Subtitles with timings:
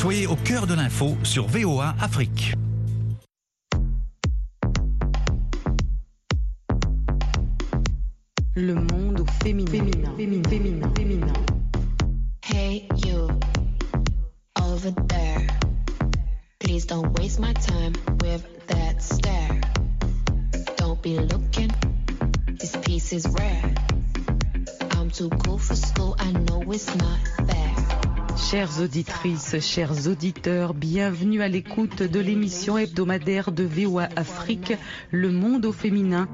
[0.00, 2.54] Soyez au cœur de l'info sur VOA Afrique.
[8.54, 9.68] Le monde féminin.
[9.72, 10.14] féminin.
[10.16, 10.48] féminin.
[10.48, 10.92] féminin.
[28.50, 34.72] Chères auditrices, chers auditeurs, bienvenue à l'écoute de l'émission hebdomadaire de VOA Afrique,
[35.10, 36.26] Le Monde au féminin.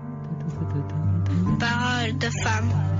[1.58, 2.94] Parole de femme.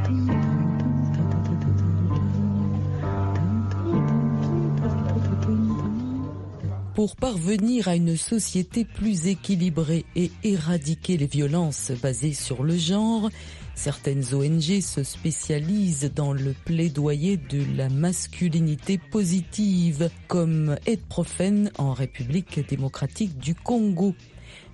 [6.95, 13.31] Pour parvenir à une société plus équilibrée et éradiquer les violences basées sur le genre,
[13.75, 20.77] certaines ONG se spécialisent dans le plaidoyer de la masculinité positive, comme
[21.09, 24.15] Profen en République démocratique du Congo.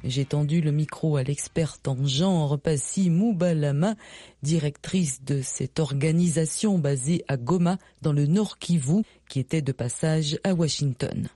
[0.05, 3.95] J'ai tendu le micro à l'experte en genre Passi Moubalama,
[4.43, 10.39] directrice de cette organisation basée à Goma dans le Nord Kivu, qui était de passage
[10.45, 11.31] à Washington.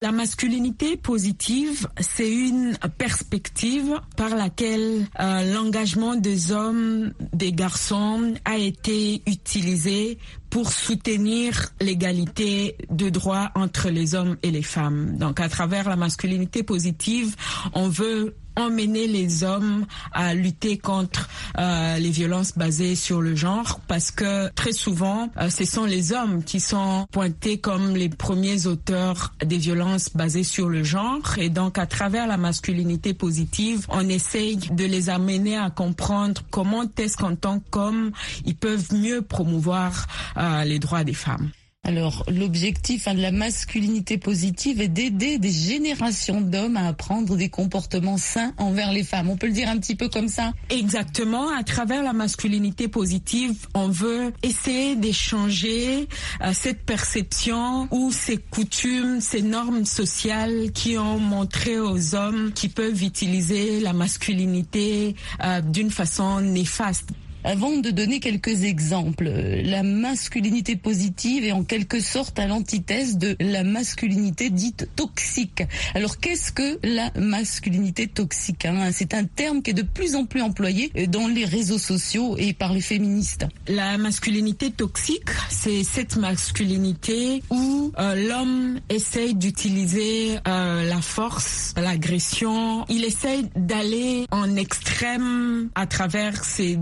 [0.00, 8.58] La masculinité positive, c'est une perspective par laquelle euh, l'engagement des hommes, des garçons a
[8.58, 10.18] été utilisé
[10.50, 15.16] pour soutenir l'égalité de droits entre les hommes et les femmes.
[15.18, 17.34] Donc à travers la masculinité positive,
[17.74, 21.28] on veut emmener les hommes à lutter contre
[21.58, 26.12] euh, les violences basées sur le genre parce que très souvent euh, ce sont les
[26.12, 31.48] hommes qui sont pointés comme les premiers auteurs des violences basées sur le genre et
[31.48, 37.16] donc à travers la masculinité positive on essaye de les amener à comprendre comment est-ce
[37.16, 38.10] qu'en tant qu'hommes
[38.44, 41.50] ils peuvent mieux promouvoir euh, les droits des femmes.
[41.88, 47.48] Alors, l'objectif hein, de la masculinité positive est d'aider des générations d'hommes à apprendre des
[47.48, 49.30] comportements sains envers les femmes.
[49.30, 51.48] On peut le dire un petit peu comme ça Exactement.
[51.48, 56.08] À travers la masculinité positive, on veut essayer d'échanger
[56.42, 62.68] euh, cette perception ou ces coutumes, ces normes sociales qui ont montré aux hommes qui
[62.68, 67.08] peuvent utiliser la masculinité euh, d'une façon néfaste.
[67.44, 69.30] Avant de donner quelques exemples,
[69.64, 75.62] la masculinité positive est en quelque sorte à l'antithèse de la masculinité dite toxique.
[75.94, 78.90] Alors qu'est-ce que la masculinité toxique hein?
[78.92, 82.52] C'est un terme qui est de plus en plus employé dans les réseaux sociaux et
[82.52, 83.46] par les féministes.
[83.68, 92.84] La masculinité toxique, c'est cette masculinité où euh, l'homme essaye d'utiliser euh, la force, l'agression.
[92.88, 96.76] Il essaye d'aller en extrême à travers ses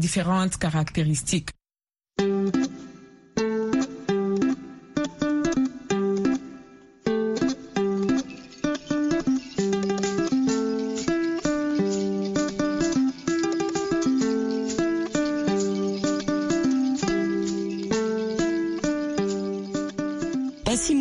[0.47, 1.51] différentes caractéristiques.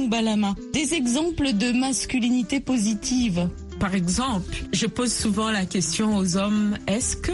[0.09, 3.49] Balama, des exemples de masculinité positive
[3.79, 7.31] par exemple, je pose souvent la question aux hommes, est-ce que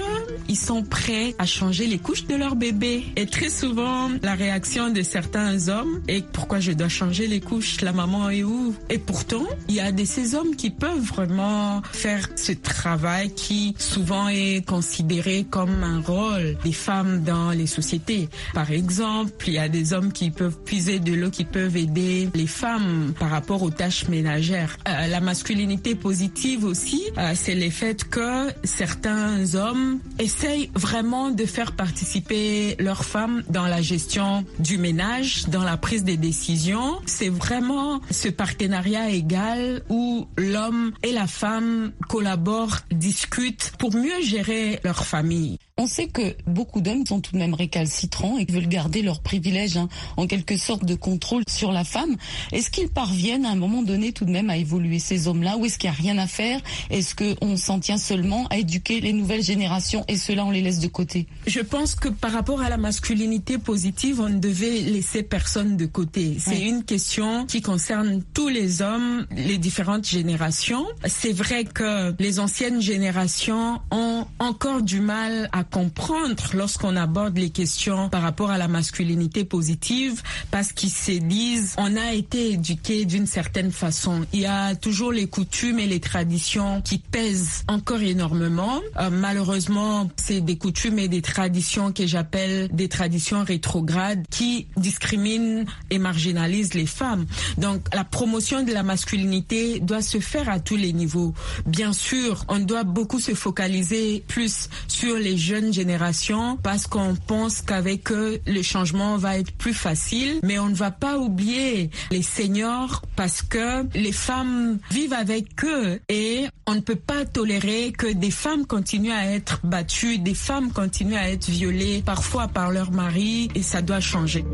[0.48, 3.04] ils sont prêts à changer les couches de leur bébé?
[3.16, 7.82] Et très souvent, la réaction de certains hommes est pourquoi je dois changer les couches?
[7.82, 8.76] La maman est où?
[8.90, 13.76] Et pourtant, il y a de ces hommes qui peuvent vraiment faire ce travail qui
[13.78, 18.30] souvent est considéré comme un rôle des femmes dans les sociétés.
[18.54, 22.30] Par exemple, il y a des hommes qui peuvent puiser de l'eau, qui peuvent aider
[22.34, 24.78] les femmes par rapport aux tâches ménagères.
[24.88, 26.31] Euh, la masculinité positive
[26.64, 33.44] aussi, euh, c'est le fait que certains hommes essayent vraiment de faire participer leurs femmes
[33.50, 37.00] dans la gestion du ménage, dans la prise des décisions.
[37.06, 44.80] C'est vraiment ce partenariat égal où l'homme et la femme collaborent, discutent pour mieux gérer
[44.84, 45.58] leur famille.
[45.82, 49.78] On sait que beaucoup d'hommes sont tout de même récalcitrants et veulent garder leur privilège,
[49.78, 52.18] hein, en quelque sorte de contrôle sur la femme.
[52.52, 55.66] Est-ce qu'ils parviennent à un moment donné tout de même à évoluer ces hommes-là ou
[55.66, 56.62] est-ce qu'il n'y a rien à faire?
[56.92, 60.78] Est-ce qu'on s'en tient seulement à éduquer les nouvelles générations et cela on les laisse
[60.78, 61.26] de côté?
[61.48, 65.88] Je pense que par rapport à la masculinité positive, on ne devait laisser personne de
[65.88, 66.38] côté.
[66.38, 70.86] C'est une question qui concerne tous les hommes, les différentes générations.
[71.08, 77.50] C'est vrai que les anciennes générations ont encore du mal à comprendre lorsqu'on aborde les
[77.50, 80.22] questions par rapport à la masculinité positive
[80.52, 84.26] parce qu'ils se disent on a été éduqué d'une certaine façon.
[84.34, 88.82] Il y a toujours les coutumes et les traditions qui pèsent encore énormément.
[89.00, 95.66] Euh, malheureusement, c'est des coutumes et des traditions que j'appelle des traditions rétrogrades qui discriminent
[95.90, 97.26] et marginalisent les femmes.
[97.58, 101.34] Donc la promotion de la masculinité doit se faire à tous les niveaux.
[101.66, 105.38] Bien sûr, on doit beaucoup se focaliser plus sur les
[105.74, 110.40] générations parce qu'on pense qu'avec eux, le changement va être plus facile.
[110.44, 116.00] Mais on ne va pas oublier les seniors parce que les femmes vivent avec eux
[116.10, 120.72] et on ne peut pas tolérer que des femmes continuent à être battues, des femmes
[120.72, 124.46] continuent à être violées, parfois par leur mari et ça doit changer.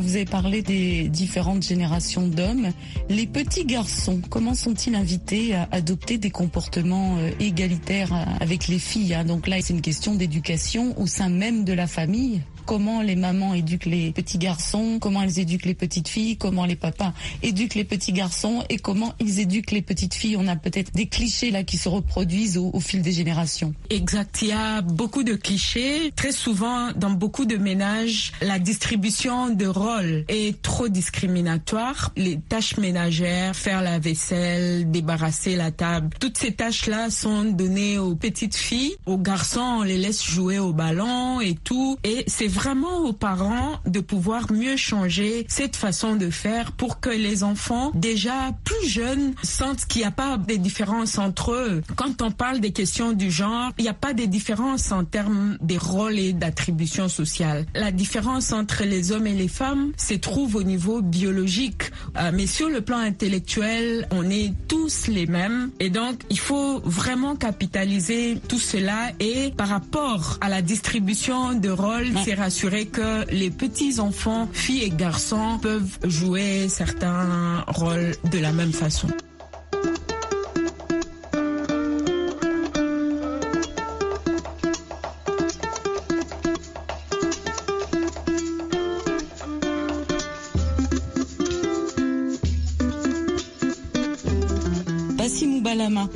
[0.00, 2.70] Vous avez parlé des différentes générations d'hommes.
[3.08, 8.78] Les petits garçons, comment sont-ils invités à adopter des comportements euh, égalitaires euh, avec les
[8.78, 9.24] filles hein?
[9.24, 13.52] Donc là, c'est une question d'éducation au sein même de la famille comment les mamans
[13.52, 17.12] éduquent les petits garçons, comment elles éduquent les petites filles, comment les papas
[17.42, 20.36] éduquent les petits garçons et comment ils éduquent les petites filles.
[20.36, 23.74] On a peut-être des clichés là qui se reproduisent au, fil des générations.
[23.90, 26.12] Exact, il y a beaucoup de clichés.
[26.14, 32.12] Très souvent, dans beaucoup de ménages, la distribution de rôles est trop discriminatoire.
[32.16, 38.14] Les tâches ménagères, faire la vaisselle, débarrasser la table, toutes ces tâches-là sont données aux
[38.14, 38.94] petites filles.
[39.06, 41.98] Aux garçons, on les laisse jouer au ballon et tout.
[42.04, 47.08] Et c'est vraiment aux parents de pouvoir mieux changer cette façon de faire pour que
[47.08, 51.82] les enfants, déjà plus jeunes, sentent qu'il n'y a pas de différence entre eux.
[51.96, 55.56] Quand on parle des questions du genre, il n'y a pas de différence en termes
[55.62, 57.64] des rôles et d'attribution sociale.
[57.74, 61.90] La différence entre les hommes et les femmes se trouve au niveau biologique.
[62.18, 65.70] Euh, mais sur le plan intellectuel, on est tous les mêmes.
[65.80, 71.70] Et donc, il faut vraiment capitaliser tout cela et par rapport à la distribution de
[71.70, 78.38] rôles, c'est assurer que les petits enfants, filles et garçons, peuvent jouer certains rôles de
[78.38, 79.08] la même façon.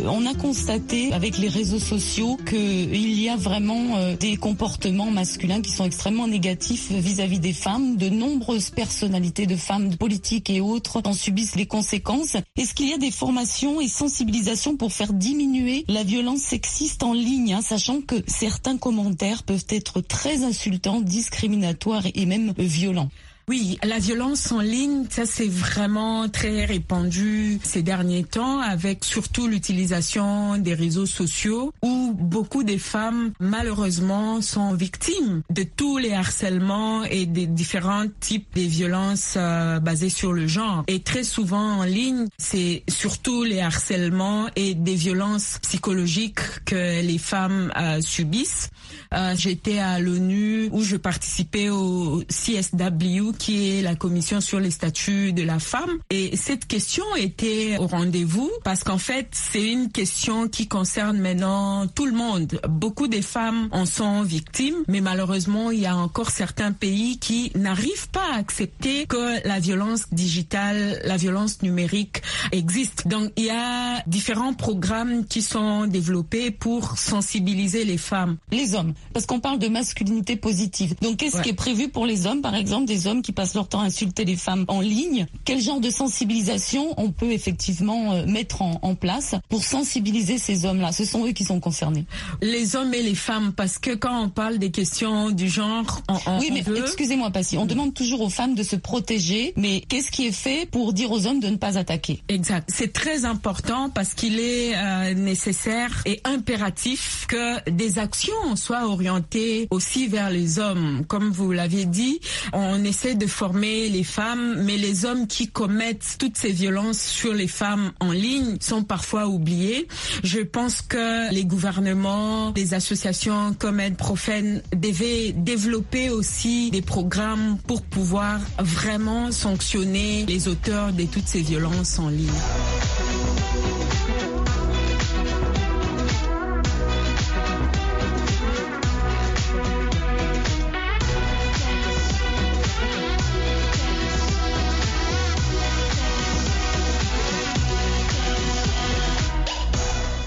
[0.02, 5.60] On a constaté avec les réseaux sociaux qu'il y a vraiment euh, des comportements masculins
[5.60, 7.96] qui sont extrêmement négatifs vis-à-vis des femmes.
[7.96, 12.36] De nombreuses personnalités de femmes politiques et autres en subissent les conséquences.
[12.56, 17.12] Est-ce qu'il y a des formations et sensibilisations pour faire diminuer la violence sexiste en
[17.12, 23.10] ligne, hein, sachant que certains commentaires peuvent être très insultants, discriminatoires et même violents?
[23.48, 29.46] Oui, la violence en ligne, ça c'est vraiment très répandu ces derniers temps avec surtout
[29.46, 37.04] l'utilisation des réseaux sociaux où beaucoup de femmes malheureusement sont victimes de tous les harcèlements
[37.04, 40.84] et des différents types de violences euh, basées sur le genre.
[40.86, 47.18] Et très souvent en ligne, c'est surtout les harcèlements et des violences psychologiques que les
[47.18, 48.70] femmes euh, subissent.
[49.14, 54.70] Euh, j'étais à l'ONU où je participais au CSW qui est la commission sur les
[54.70, 55.90] statuts de la femme.
[56.10, 61.86] Et cette question était au rendez-vous parce qu'en fait, c'est une question qui concerne maintenant
[61.86, 62.60] tout le monde.
[62.68, 67.52] Beaucoup de femmes en sont victimes, mais malheureusement, il y a encore certains pays qui
[67.54, 73.06] n'arrivent pas à accepter que la violence digitale, la violence numérique existe.
[73.06, 78.36] Donc, il y a différents programmes qui sont développés pour sensibiliser les femmes.
[78.50, 80.94] Les hommes, parce qu'on parle de masculinité positive.
[81.02, 83.68] Donc, qu'est-ce qui est prévu pour les hommes, par exemple, des hommes qui passent leur
[83.68, 85.26] temps à insulter les femmes en ligne?
[85.44, 90.92] Quel genre de sensibilisation on peut effectivement euh, mettre en, place pour sensibiliser ces hommes-là?
[90.92, 92.04] Ce sont eux qui sont concernés.
[92.42, 96.38] Les hommes et les femmes, parce que quand on parle des questions du genre, on,
[96.38, 100.26] oui, mais excusez-moi, Passy, on demande toujours aux femmes de se protéger, mais qu'est-ce qui
[100.26, 102.22] est fait pour dire aux hommes de ne pas attaquer?
[102.28, 102.68] Exact.
[102.72, 109.66] C'est très important parce qu'il est euh, nécessaire et impératif que des actions soient orientées
[109.70, 111.04] aussi vers les hommes.
[111.08, 112.20] Comme vous l'aviez dit,
[112.52, 117.34] on essaie de former les femmes, mais les hommes qui commettent toutes ces violences sur
[117.34, 119.88] les femmes en ligne sont parfois oubliés.
[120.22, 127.58] Je pense que les gouvernements, les associations comme Aide Profène devaient développer aussi des programmes
[127.66, 132.30] pour pouvoir vraiment sanctionner les auteurs de toutes ces violences en ligne.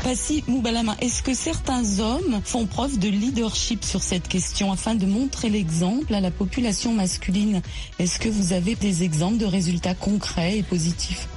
[0.09, 6.13] Est-ce que certains hommes font preuve de leadership sur cette question afin de montrer l'exemple
[6.13, 7.61] à la population masculine?
[7.99, 11.27] Est-ce que vous avez des exemples de résultats concrets et positifs?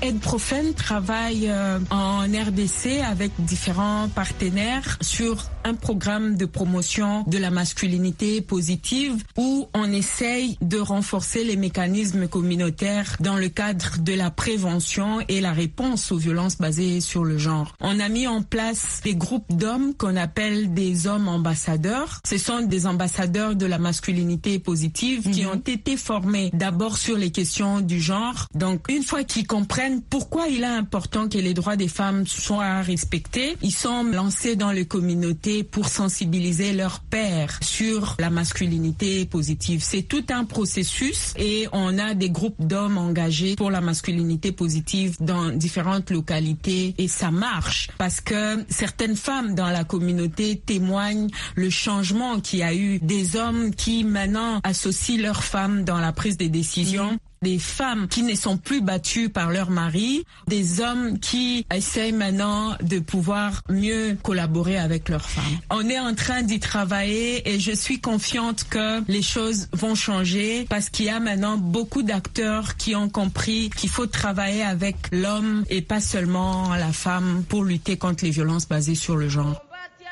[0.00, 7.36] Aide Profène travaille euh, en RDC avec différents partenaires sur un programme de promotion de
[7.36, 14.12] la masculinité positive où on essaye de renforcer les mécanismes communautaires dans le cadre de
[14.14, 17.74] la prévention et la réponse aux violences basées sur le genre.
[17.80, 22.20] On a mis en place des groupes d'hommes qu'on appelle des hommes ambassadeurs.
[22.24, 27.30] Ce sont des ambassadeurs de la masculinité positive qui ont été formés d'abord sur les
[27.30, 28.46] questions du genre.
[28.54, 32.82] Donc une fois qu'ils comprennent pourquoi il est important que les droits des femmes soient
[32.82, 33.56] respectés?
[33.62, 39.82] Ils sont lancés dans les communautés pour sensibiliser leurs pères sur la masculinité positive.
[39.82, 45.16] C'est tout un processus et on a des groupes d'hommes engagés pour la masculinité positive
[45.20, 51.70] dans différentes localités et ça marche parce que certaines femmes dans la communauté témoignent le
[51.70, 56.36] changement qu'il y a eu des hommes qui maintenant associent leurs femmes dans la prise
[56.36, 61.66] des décisions des femmes qui ne sont plus battues par leur mari, des hommes qui
[61.74, 65.58] essayent maintenant de pouvoir mieux collaborer avec leurs femmes.
[65.70, 70.66] On est en train d'y travailler et je suis confiante que les choses vont changer
[70.68, 75.64] parce qu'il y a maintenant beaucoup d'acteurs qui ont compris qu'il faut travailler avec l'homme
[75.70, 79.62] et pas seulement la femme pour lutter contre les violences basées sur le genre.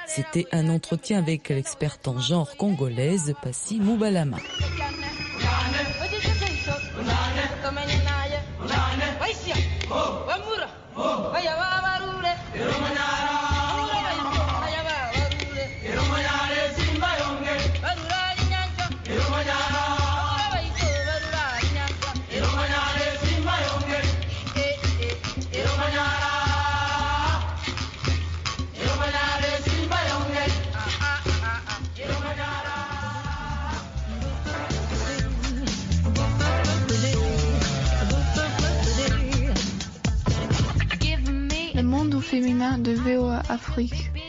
[0.06, 4.38] C'était un entretien avec l'experte en genre congolaise Passi Moubalama.
[7.64, 8.38] bamenye naye
[9.20, 9.56] bayisya
[10.28, 10.68] bamura
[11.32, 12.32] baya babarure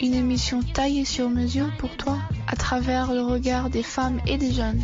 [0.02, 4.52] Une émission taillée sur mesure pour toi à travers le regard des femmes et des
[4.52, 4.82] jeunes.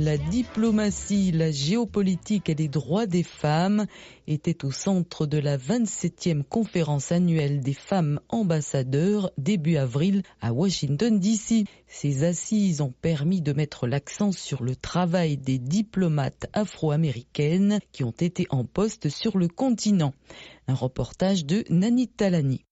[0.00, 3.86] La diplomatie, la géopolitique et les droits des femmes
[4.28, 11.18] étaient au centre de la 27e conférence annuelle des femmes ambassadeurs début avril à Washington,
[11.18, 11.64] D.C.
[11.88, 18.12] Ces assises ont permis de mettre l'accent sur le travail des diplomates afro-américaines qui ont
[18.12, 20.14] été en poste sur le continent.
[20.68, 22.64] Un reportage de Nani Talani.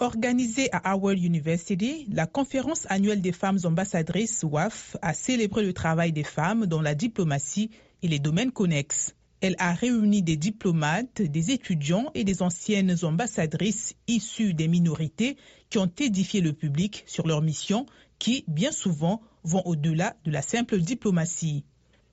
[0.00, 6.12] Organisée à Howard University, la conférence annuelle des femmes ambassadrices WAF a célébré le travail
[6.12, 7.70] des femmes dans la diplomatie
[8.04, 9.16] et les domaines connexes.
[9.40, 15.36] Elle a réuni des diplomates, des étudiants et des anciennes ambassadrices issues des minorités
[15.68, 17.84] qui ont édifié le public sur leurs missions
[18.20, 21.64] qui, bien souvent, vont au-delà de la simple diplomatie.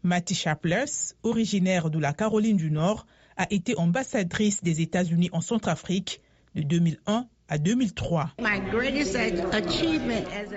[0.01, 3.05] Matty Chaplers, originaire de la Caroline du Nord,
[3.37, 6.21] a été ambassadrice des États-Unis en Centrafrique
[6.55, 8.31] de 2001 à 2003.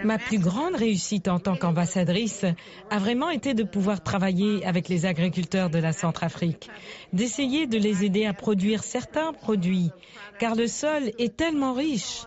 [0.05, 2.45] Ma plus grande réussite en tant qu'ambassadrice
[2.91, 6.71] a vraiment été de pouvoir travailler avec les agriculteurs de la Centrafrique,
[7.13, 9.91] d'essayer de les aider à produire certains produits,
[10.39, 12.23] car le sol est tellement riche.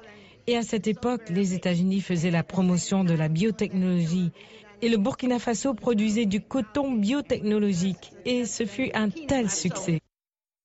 [0.48, 4.32] Et à cette époque, les États-Unis faisaient la promotion de la biotechnologie
[4.82, 10.02] et le Burkina Faso produisait du coton biotechnologique et ce fut un tel succès.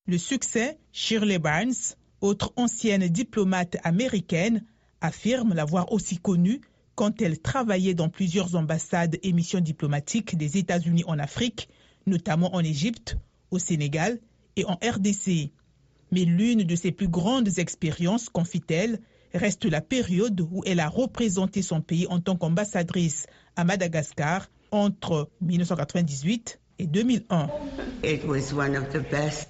[0.07, 1.75] Le succès, Shirley Barnes,
[2.21, 4.65] autre ancienne diplomate américaine,
[5.01, 6.61] affirme l'avoir aussi connue
[6.95, 11.69] quand elle travaillait dans plusieurs ambassades et missions diplomatiques des États-Unis en Afrique,
[12.07, 13.19] notamment en Égypte,
[13.51, 14.19] au Sénégal
[14.57, 15.51] et en RDC.
[16.11, 19.01] Mais l'une de ses plus grandes expériences, confie-t-elle,
[19.35, 25.29] reste la période où elle a représenté son pays en tant qu'ambassadrice à Madagascar entre
[25.43, 27.49] 1998 et 2001.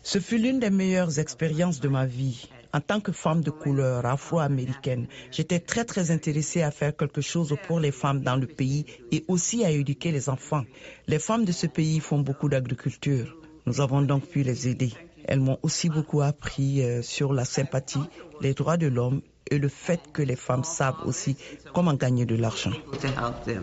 [0.03, 2.49] Ce fut l'une des meilleures expériences de ma vie.
[2.77, 7.57] En tant que femme de couleur afro-américaine, j'étais très très intéressée à faire quelque chose
[7.67, 10.63] pour les femmes dans le pays et aussi à éduquer les enfants.
[11.07, 13.35] Les femmes de ce pays font beaucoup d'agriculture.
[13.65, 14.93] Nous avons donc pu les aider.
[15.25, 18.05] Elles m'ont aussi beaucoup appris euh, sur la sympathie,
[18.43, 21.35] les droits de l'homme et le fait que les femmes savent aussi
[21.73, 22.73] comment gagner de l'argent.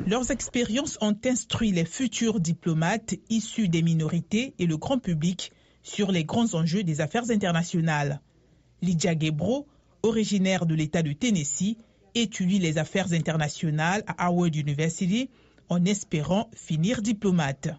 [0.07, 5.51] Leurs expériences ont instruit les futurs diplomates issus des minorités et le grand public
[5.83, 8.19] sur les grands enjeux des affaires internationales.
[8.83, 9.65] Lydia Gebro,
[10.03, 11.77] originaire de l'État de Tennessee,
[12.15, 15.29] étudie les affaires internationales à Howard University
[15.69, 17.69] en espérant finir diplomate.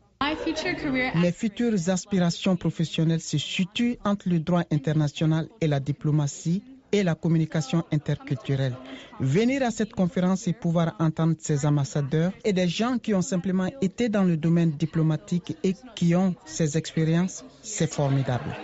[1.15, 7.15] Mes futures aspirations professionnelles se situent entre le droit international et la diplomatie et la
[7.15, 8.75] communication interculturelle.
[9.21, 13.69] Venir à cette conférence et pouvoir entendre ces ambassadeurs et des gens qui ont simplement
[13.83, 18.55] été dans le domaine diplomatique et qui ont ces expériences, c'est formidable.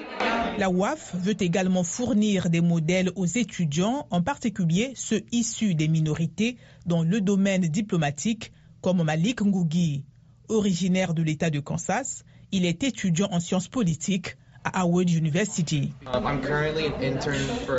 [0.59, 6.57] La WAF veut également fournir des modèles aux étudiants, en particulier ceux issus des minorités
[6.87, 10.05] dans le domaine diplomatique, comme Malik Ngougi.
[10.49, 15.93] Originaire de l'État de Kansas, il est étudiant en sciences politiques à Howard University.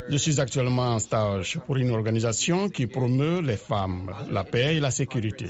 [0.08, 4.80] Je suis actuellement en stage pour une organisation qui promeut les femmes, la paix et
[4.80, 5.46] la sécurité.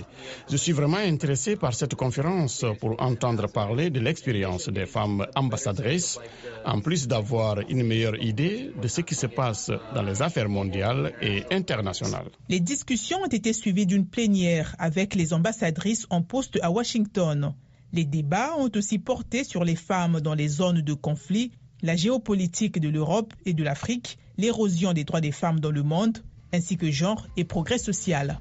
[0.51, 6.19] Je suis vraiment intéressé par cette conférence pour entendre parler de l'expérience des femmes ambassadrices,
[6.65, 11.13] en plus d'avoir une meilleure idée de ce qui se passe dans les affaires mondiales
[11.23, 12.31] et internationales.
[12.49, 17.55] Les discussions ont été suivies d'une plénière avec les ambassadrices en poste à Washington.
[17.93, 22.81] Les débats ont aussi porté sur les femmes dans les zones de conflit, la géopolitique
[22.81, 26.19] de l'Europe et de l'Afrique, l'érosion des droits des femmes dans le monde,
[26.53, 28.41] ainsi que genre et progrès social.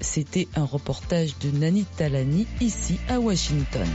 [0.00, 3.88] C'était un reportage de Nani Talani ici à Washington.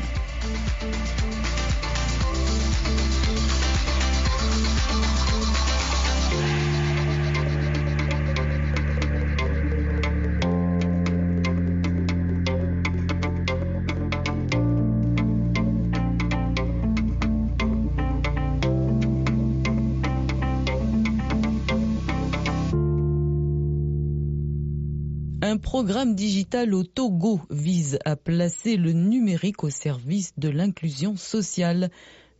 [25.48, 31.92] Un programme digital au Togo vise à placer le numérique au service de l'inclusion sociale.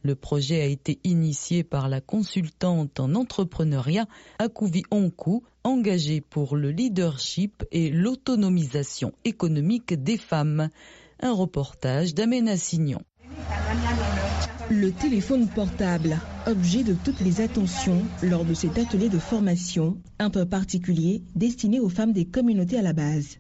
[0.02, 4.08] Le projet a été initié par la consultante en entrepreneuriat
[4.40, 10.70] Akouvi Onkou, engagée pour le leadership et l'autonomisation économique des femmes.
[11.20, 13.04] Un reportage d'Amena Signon.
[14.72, 20.32] Le téléphone portable, objet de toutes les attentions lors de cet atelier de formation, un
[20.32, 23.38] peu particulier destiné aux femmes des communautés à la base.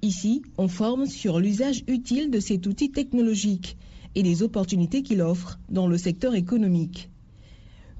[0.00, 3.76] Ici, on forme sur l'usage utile de cet outil technologique
[4.14, 7.10] et les opportunités qu'il offre dans le secteur économique.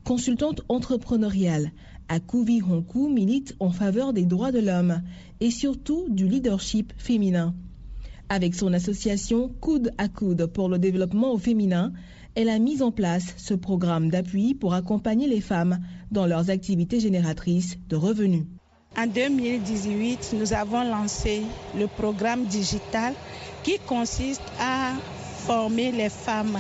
[0.05, 1.73] Consultante entrepreneuriale,
[2.09, 5.03] Akouvi Honku milite en faveur des droits de l'homme
[5.41, 7.53] et surtout du leadership féminin.
[8.29, 11.93] Avec son association Coude à Coude pour le développement au féminin,
[12.35, 15.79] elle a mis en place ce programme d'appui pour accompagner les femmes
[16.11, 18.45] dans leurs activités génératrices de revenus.
[18.97, 21.43] En 2018, nous avons lancé
[21.79, 23.15] le programme digital
[23.63, 24.93] qui consiste à
[25.47, 26.59] former les femmes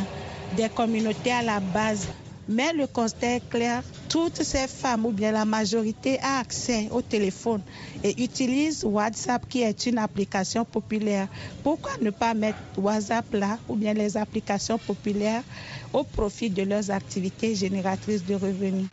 [0.56, 2.06] des communautés à la base
[2.50, 7.00] mais le constat est clair, toutes ces femmes ou bien la majorité a accès au
[7.00, 7.62] téléphone
[8.02, 11.28] et utilise WhatsApp qui est une application populaire.
[11.62, 15.44] Pourquoi ne pas mettre WhatsApp là ou bien les applications populaires
[15.92, 18.88] au profit de leurs activités génératrices de revenus?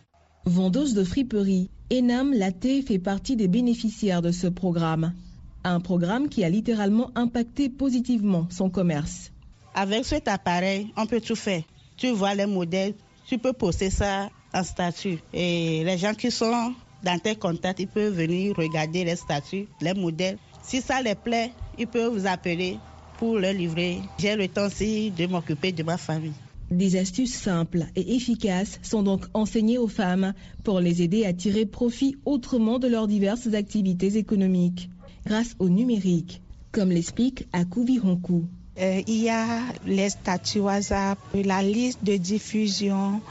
[0.45, 5.13] Vendeuse de friperie, Enam Laté fait partie des bénéficiaires de ce programme.
[5.63, 9.31] Un programme qui a littéralement impacté positivement son commerce.
[9.73, 11.63] Avec cet appareil, on peut tout faire.
[11.97, 12.93] Tu vois les modèles,
[13.27, 15.19] tu peux poster ça en statut.
[15.33, 19.93] Et les gens qui sont dans tes contacts, ils peuvent venir regarder les statuts, les
[19.93, 20.37] modèles.
[20.63, 22.77] Si ça les plaît, ils peuvent vous appeler
[23.17, 24.01] pour le livrer.
[24.19, 26.33] J'ai le temps aussi de m'occuper de ma famille.
[26.69, 30.33] Des astuces simples et efficaces sont donc enseignées aux femmes
[30.65, 34.89] pour les aider à tirer profit autrement de leurs diverses activités économiques,
[35.25, 36.41] grâce au numérique,
[36.73, 38.43] comme l'explique Akouvi Honku.
[38.79, 43.21] Euh, il y a les statuts WhatsApp, la liste de diffusion,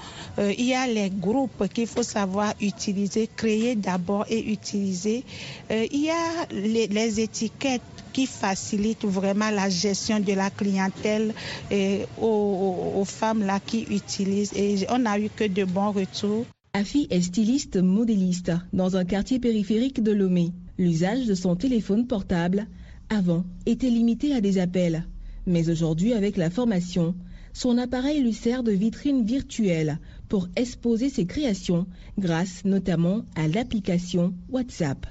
[0.41, 5.25] euh, il y a les groupes qu'il faut savoir utiliser, créer d'abord et utiliser.
[5.71, 7.83] Euh, il y a les, étiquettes
[8.13, 11.33] qui facilitent vraiment la gestion de la clientèle
[12.21, 14.53] aux, femmes là qui utilisent.
[14.55, 16.45] Et on n'a eu que de bons retours.
[16.73, 20.53] Afi est styliste modéliste dans un quartier périphérique de Lomé.
[20.77, 22.67] L'usage de son téléphone portable
[23.11, 25.07] avant était limité à des appels.
[25.47, 27.15] Mais aujourd'hui, avec la formation,
[27.53, 31.87] son appareil lui sert de vitrine virtuelle pour exposer ses créations
[32.19, 35.07] grâce notamment à l'application WhatsApp.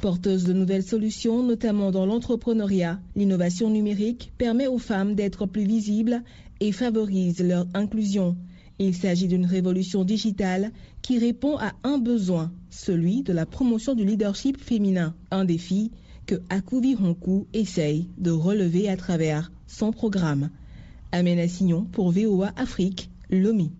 [0.00, 6.22] Porteuse de nouvelles solutions, notamment dans l'entrepreneuriat, l'innovation numérique permet aux femmes d'être plus visibles
[6.60, 8.36] et favorise leur inclusion.
[8.78, 10.70] Il s'agit d'une révolution digitale
[11.02, 15.92] qui répond à un besoin, celui de la promotion du leadership féminin, un défi
[16.26, 20.50] que Akuvi Honku essaye de relever à travers son programme.
[21.12, 23.72] Amena Signon pour VOA Afrique, Lomi.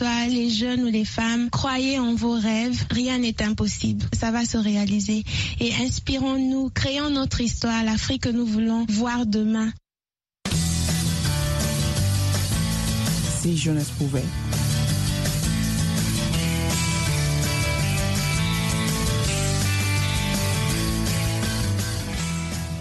[0.00, 4.06] Soit les jeunes ou les femmes, croyez en vos rêves, rien n'est impossible.
[4.18, 5.24] Ça va se réaliser.
[5.60, 9.70] Et inspirons-nous, créons notre histoire, l'Afrique que nous voulons voir demain.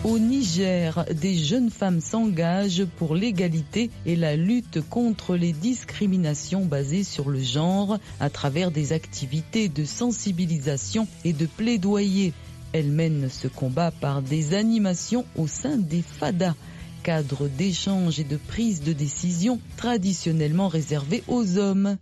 [0.09, 7.03] Au Niger, des jeunes femmes s'engagent pour l'égalité et la lutte contre les discriminations basées
[7.03, 12.33] sur le genre à travers des activités de sensibilisation et de plaidoyer.
[12.73, 16.55] Elles mènent ce combat par des animations au sein des FADA,
[17.03, 21.97] cadres d'échange et de prise de décision traditionnellement réservés aux hommes.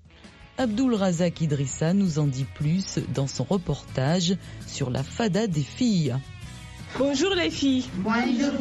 [0.58, 6.16] Abdul Razak Idrissa nous en dit plus dans son reportage sur la FADA des filles.
[7.00, 7.86] Bonjour les filles.
[7.98, 8.52] Bonjour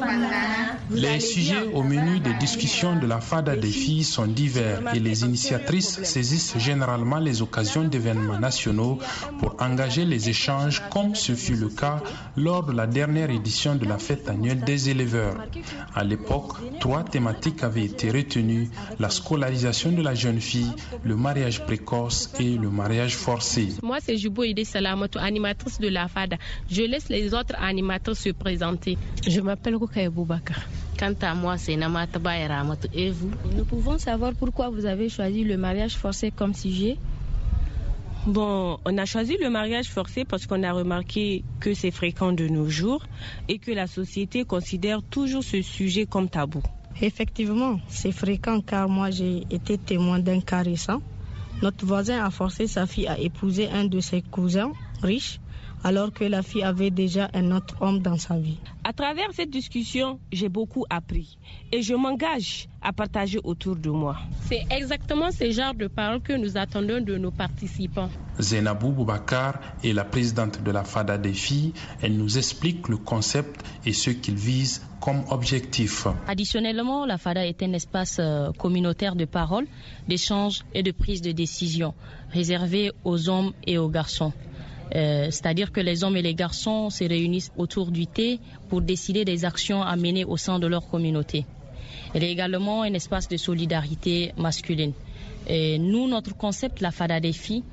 [0.91, 5.23] Les sujets au menu des discussions de la FADA des filles sont divers et les
[5.23, 8.99] initiatrices saisissent généralement les occasions d'événements nationaux
[9.39, 12.03] pour engager les échanges comme ce fut le cas
[12.37, 15.37] lors de la dernière édition de la fête annuelle des éleveurs.
[15.95, 18.69] À l'époque, trois thématiques avaient été retenues,
[18.99, 20.73] la scolarisation de la jeune fille,
[21.05, 23.69] le mariage précoce et le mariage forcé.
[23.83, 26.37] Moi c'est Jubo Ide Salamatou, animatrice de la FADA.
[26.71, 28.99] Je laisse les autres animateurs se présenter.
[29.27, 30.61] Je m'appelle Rukaye Boubakar.
[30.99, 32.89] Quant à moi, c'est Namata Bayramatu.
[32.93, 33.31] Et vous?
[33.57, 36.97] Nous pouvons savoir pourquoi vous avez choisi le mariage forcé comme sujet?
[38.27, 42.49] Bon, on a choisi le mariage forcé parce qu'on a remarqué que c'est fréquent de
[42.49, 43.05] nos jours
[43.49, 46.63] et que la société considère toujours ce sujet comme tabou.
[47.01, 51.01] Effectivement, c'est fréquent car moi j'ai été témoin d'un cas récent.
[51.63, 55.39] Notre voisin a forcé sa fille à épouser un de ses cousins riches
[55.87, 58.59] alors que la fille avait déjà un autre homme dans sa vie.
[58.83, 61.39] À travers cette discussion, j'ai beaucoup appris
[61.71, 64.17] et je m'engage à partager autour de moi.
[64.49, 68.11] C'est exactement ce genre de paroles que nous attendons de nos participants.
[68.41, 71.73] Zenabou Boubacar est la présidente de la FADA des filles.
[72.03, 76.09] Elle nous explique le concept et ce qu'il vise comme objectif.
[76.27, 79.67] Additionnellement, la FADA est un espace euh, communautaire de parole,
[80.09, 81.95] d'échange et de prise de décision
[82.33, 84.33] réservé aux hommes et aux garçons.
[84.95, 89.25] Euh, c'est-à-dire que les hommes et les garçons se réunissent autour du thé pour décider
[89.25, 91.45] des actions à mener au sein de leur communauté.
[92.15, 94.93] Elle est également un espace de solidarité masculine.
[95.49, 97.65] Et nous, notre concept, la FADA des filles,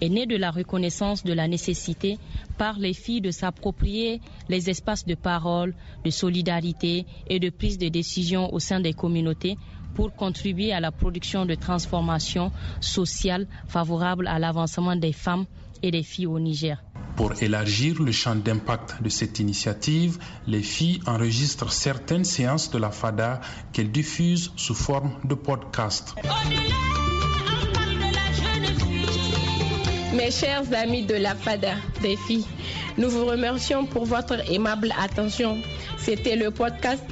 [0.00, 2.18] est né de la reconnaissance de la nécessité
[2.56, 7.88] par les filles de s'approprier les espaces de parole, de solidarité et de prise de
[7.88, 9.56] décision au sein des communautés
[9.94, 15.46] pour contribuer à la production de transformations sociales favorables à l'avancement des femmes
[15.82, 16.82] et des filles au Niger.
[17.16, 22.90] Pour élargir le champ d'impact de cette initiative, les filles enregistrent certaines séances de la
[22.90, 23.40] FADA
[23.72, 26.14] qu'elles diffusent sous forme de podcast.
[30.14, 32.46] Mes chers amis de la FADA, des filles,
[32.96, 35.58] nous vous remercions pour votre aimable attention.
[35.98, 37.02] C'était le podcast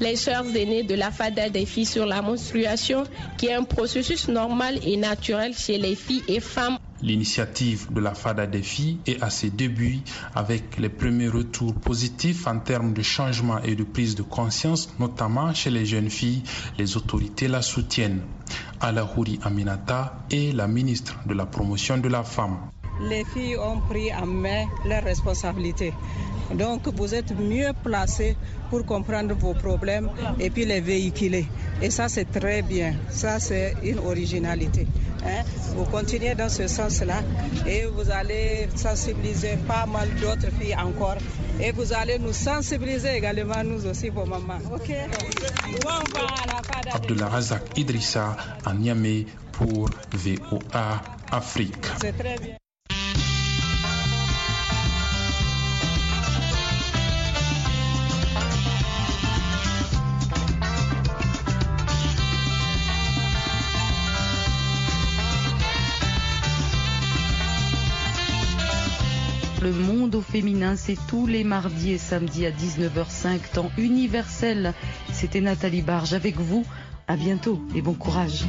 [0.00, 3.04] Les chers aînés de la FADA des filles sur la menstruation,
[3.38, 8.14] qui est un processus normal et naturel chez les filles et femmes L'initiative de la
[8.14, 10.00] FADA des filles est à ses débuts
[10.34, 15.52] avec les premiers retours positifs en termes de changement et de prise de conscience, notamment
[15.52, 16.42] chez les jeunes filles.
[16.78, 18.22] Les autorités la soutiennent.
[18.80, 22.58] Alahouri Aminata est la ministre de la promotion de la femme.
[23.00, 25.92] Les filles ont pris en main leurs responsabilités.
[26.54, 28.36] Donc vous êtes mieux placés
[28.70, 31.46] pour comprendre vos problèmes et puis les véhiculer.
[31.82, 32.94] Et ça c'est très bien.
[33.10, 34.86] Ça c'est une originalité.
[35.24, 35.42] Hein.
[35.76, 37.22] Vous continuez dans ce sens-là
[37.66, 41.16] et vous allez sensibiliser pas mal d'autres filles encore.
[41.60, 44.58] Et vous allez nous sensibiliser également, nous aussi, vos mamans.
[44.74, 44.92] OK?
[46.92, 51.86] Abdullah Razak Idrissa à Niamey pour VOA Afrique.
[69.66, 74.74] Le monde au féminin, c'est tous les mardis et samedis à 19h05, temps universel.
[75.12, 76.64] C'était Nathalie Barge avec vous.
[77.08, 78.44] À bientôt et bon courage.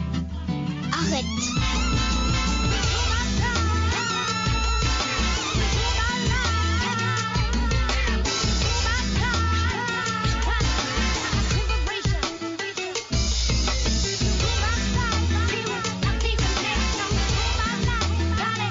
[0.91, 1.76] Arrête